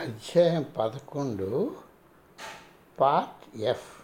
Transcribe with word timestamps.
అధ్యాయం 0.00 0.64
పదకొండు 0.78 1.76
part 3.00 3.60
F. 3.60 4.02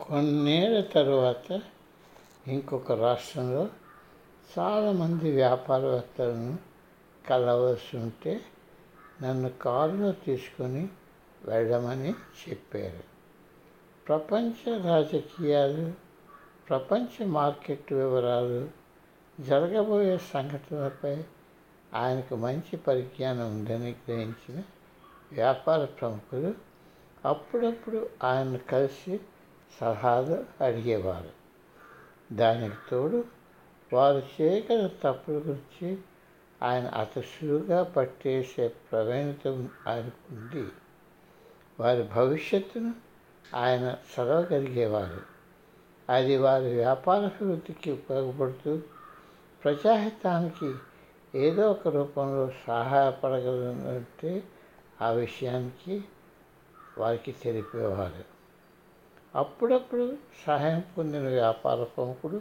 కొన్నేళ్ళ 0.00 0.80
తర్వాత 0.80 1.60
ఇంకొక 2.46 2.92
రాష్ట్రంలో 2.92 3.68
చాలామంది 4.58 5.30
వ్యాపారవేత్తలను 5.30 6.58
కలవలసి 7.28 7.96
ఉంటే 7.96 8.40
నన్ను 9.22 9.50
కారులో 9.50 10.12
తీసుకొని 10.12 10.88
వెళ్ళమని 11.44 12.14
చెప్పారు. 12.48 13.04
ప్రపంచ 14.08 14.82
రాజకీయాలు 14.88 15.92
ప్రపంచ 16.68 17.24
మార్కెట్ 17.24 17.92
వివరాలు 17.92 18.70
జరగబోయే 19.42 20.18
సంఘటనలపై 20.18 21.24
ఆయనకు 21.94 22.34
మంచి 22.34 22.76
పరిజ్ఞానం 22.76 23.50
ఉందని 23.50 23.90
గ్రహించిన 23.90 24.62
వ్యాపార 25.32 25.84
ప్రముఖులు 25.84 26.54
అప్పుడప్పుడు 27.24 28.10
ఆయన్ను 28.24 28.58
కలిసి 28.58 29.20
సలహాలు 29.80 30.64
అడిగేవారు. 30.64 31.30
దానికి 32.34 32.74
తోడు 32.90 33.24
వారు 33.92 34.22
చేయగల 34.40 34.86
తప్పుల 34.86 35.34
గురించి 35.34 35.98
ఆయన 36.62 36.86
అతసులుగా 36.86 37.82
పట్టేసే 37.82 38.68
ప్రవీణత 38.68 39.68
ఆయనకుంది 39.88 40.68
వారి 41.80 42.02
భవిష్యత్తును 42.02 42.94
ఆయన 43.54 43.96
చదవగలిగేవారు. 44.14 45.20
అది 46.12 46.36
వారి 46.36 46.74
వ్యాపార 46.74 47.24
అభివృద్ధికి 47.24 47.92
ఉపయోగపడుతూ 47.92 48.78
ప్రజాహితానికి 49.64 50.74
ఏదో 51.36 51.70
ఒక 51.70 51.88
రూపంలో 51.88 52.50
సహాయపడగలంటే 52.66 54.42
ఆ 55.02 55.10
విషయానికి 55.10 56.04
వారికి 56.98 57.32
తెలిపేవారు 57.32 58.36
అప్పుడప్పుడు 59.38 60.16
సహాయం 60.46 60.82
పొందిన 60.98 61.28
వ్యాపార 61.28 61.82
ప్రముఖుడు 61.82 62.40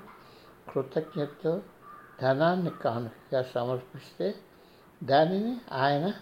కృతజ్ఞతతో 0.73 1.61
ధనాన్ని 2.21 2.69
కానుకగా 2.69 3.43
సమర్పిస్తే 3.43 4.35
దానిని 5.03 5.57
ఆయన 5.71 6.13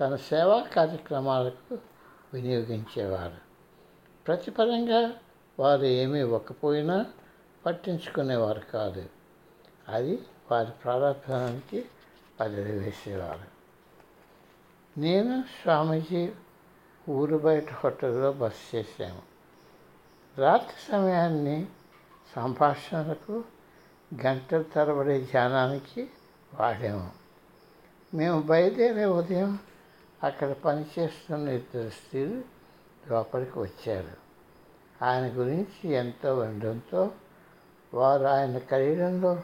తన 0.00 0.16
సేవా 0.16 0.62
కార్యక్రమాలకు 0.62 1.78
వినియోగించేవారు. 2.34 3.36
ప్రతిఫలంగా 4.26 5.12
వారు 5.58 5.82
ఏమీ 5.82 6.20
ఇవ్వకపోయినా 6.20 7.06
పట్టించుకునేవారు 7.66 8.60
కాదు. 8.60 9.04
అది 9.88 10.22
వారి 10.50 10.70
ప్రారంభానికి 10.84 11.84
వదిలి 12.42 12.78
వేసేవారు 12.78 13.52
నేను 15.00 15.42
స్వామీజీ 15.42 16.32
ఊరు 17.10 17.36
బయట 17.36 17.72
హోటల్లో 17.72 18.32
బస 18.32 18.52
చేశాము. 18.74 19.22
రాత్రి 20.38 20.92
సమయాన్ని 20.92 21.66
సంభాషణలకు 22.36 23.44
గంటల 24.26 24.62
తరబడి 24.62 25.20
ధ్యానానికి 25.20 26.10
వాడాము. 26.60 27.10
మేము 28.14 28.42
బయలుదేరే 28.42 29.04
ఉదయం 29.04 29.58
అక్కడ 30.24 30.52
పనిచేస్తున్న 30.52 31.48
ఇద్దరు 31.48 31.88
స్త్రీలు 31.88 32.42
లోపలికి 33.10 33.58
వచ్చారు. 33.58 34.22
ఆయన 35.04 35.32
గురించి 35.32 35.90
ఎంతో 35.90 36.38
వినడంతో 36.38 37.10
వారు 37.94 38.24
ఆయన 38.24 38.58
శరీరంలో 38.58 39.42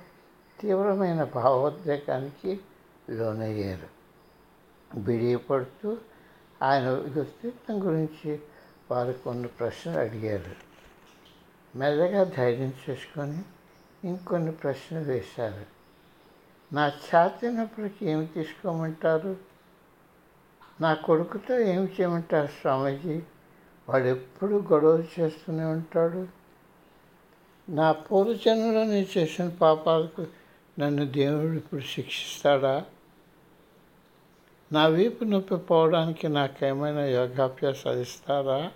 తీవ్రమైన 0.61 1.25
భావోద్వేగానికి 1.25 2.61
లోనయ్యారు 3.11 3.89
బిడియపడుతూ 4.99 5.97
ఆయన 6.63 6.89
వ్యక్తిత్వం 6.91 7.87
గురించి 7.87 8.41
వారు 8.91 9.13
కొన్ని 9.13 9.49
ప్రశ్నలు 9.49 9.99
అడిగారు. 9.99 10.57
మెల్లగా 11.79 12.25
ధైర్యం 12.25 12.75
చేసుకొని 12.91 13.43
ఇంకొన్ని 14.09 14.53
ప్రశ్నలు 14.53 15.05
వేశారు. 15.05 15.67
నా 16.75 16.87
ఛాతీ 16.89 17.47
ఏమి 18.03 18.27
తీసుకోమంటారు? 18.27 19.37
నా 20.81 20.95
కొడుకుతో 20.95 21.59
ఏమి 21.59 21.89
చేయమంటారు 22.01 22.47
స్వామీజీ? 22.47 23.23
వాడు 23.89 24.05
ఎప్పుడు 24.05 24.65
గొడవలు 24.73 25.21
చేస్తూనే 25.21 25.65
ఉంటాడు. 25.65 26.29
నా 27.69 27.93
పూర్వజన్మలో 27.93 28.85
నేను 28.85 29.19
చేసిన 29.19 29.49
పాపాలకు 29.49 30.27
నన్ను 30.79 31.07
దేవుడు 31.07 31.53
ఇప్పుడు 31.53 31.81
శిక్షిస్తాడా? 31.81 32.85
నా 34.73 34.87
వీపు 34.87 35.25
నొప్పి 35.25 35.57
పోవడానికి 35.57 36.29
నాకేమైనా 36.29 37.05
యోగాభ్యాసాలు 37.05 37.99
ఇస్తారా 37.99 38.73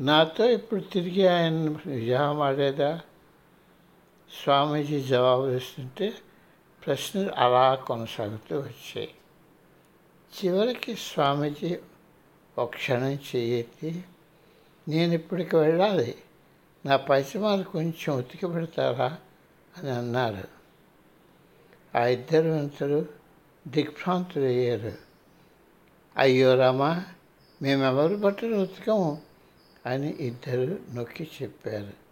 నాతో 0.00 0.48
ఇప్పుడు 0.48 0.80
తిరిగి 0.80 1.26
ఆయన 1.26 1.76
వివాహం 1.86 2.40
ఆడేదా 2.40 3.00
స్వామీజీ 4.42 5.00
జవాబు 5.02 5.46
ఇస్తుంటే 5.46 6.14
ప్రశ్నలు 6.86 7.30
అలా 7.30 7.74
కొనసాగుతూ 7.74 8.58
వచ్చాయి. 8.58 9.14
చివరికి 10.38 10.96
స్వామీజీ 10.96 11.78
ఒక 12.58 12.70
క్షణం 12.74 13.12
చెయ్యి 13.12 14.04
నేను 14.88 15.12
ఇప్పటికి 15.12 15.56
వెళ్ళాలి. 15.56 16.14
నా 16.86 16.96
పైసమాలు 16.96 17.62
కొంచెం 17.62 18.18
ఉతికి 18.18 18.46
పెడతారా 18.46 19.18
అని 19.78 19.90
అన్నారు. 19.90 20.48
ఆ 21.98 22.06
ఇద్దరు 22.06 22.48
అంతరు 22.48 23.21
దిగ్భ్రాంతులయ్యారు 23.68 24.92
అయ్యో 26.16 26.54
రామా 26.54 27.04
మేమెవరు 27.62 28.16
బట్టలు 28.16 28.56
ఉతకము? 28.56 29.22
అని 29.86 30.16
ఇద్దరు 30.20 30.78
నొక్కి 30.94 31.30
చెప్పారు. 31.42 32.02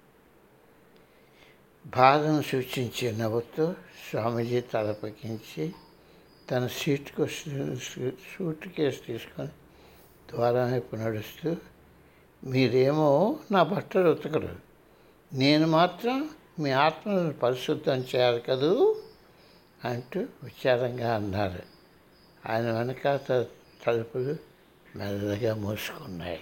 బాధను 1.87 2.43
సూచించే 2.43 3.12
నవ్వుతో 3.12 3.75
స్వామీజీ 4.11 4.61
తలపకించి 4.61 5.75
తన 6.50 6.66
సీట్కు 6.66 7.27
సూట్ 8.37 8.69
కేసు 8.69 9.00
తీసుకొని 9.06 9.49
ద్వారం 10.31 10.72
వైపు 10.72 10.97
నడుస్తూ 10.97 11.56
మీరేమో 12.44 13.38
నా 13.53 13.62
బట్టలు 13.62 14.11
ఉతకరు. 14.11 14.56
నేను 15.32 15.67
మాత్రం 15.67 16.31
మీ 16.59 16.71
ఆత్మను 16.71 17.32
పరిశుద్ధం 17.32 18.05
చేయాలి 18.17 18.41
కదూ? 18.41 19.03
అంటూ 19.84 20.20
విచారంగా 20.20 21.14
అన్నారు. 21.14 21.62
ఆయన 22.50 22.72
వెనకాల 22.72 23.44
తలుపులు 23.86 24.36
మెల్లగా 24.96 25.54
మూసుకున్నాయి. 25.54 26.41